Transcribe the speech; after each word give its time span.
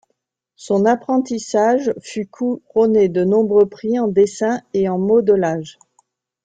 Son 0.55 0.85
apprentissage 0.85 1.93
fut 2.01 2.25
couronné 2.25 3.07
de 3.07 3.23
nombreux 3.23 3.67
prix 3.69 3.99
en 3.99 4.07
dessin 4.07 4.59
et 4.73 4.89
en 4.89 4.97
modelage. 4.97 5.77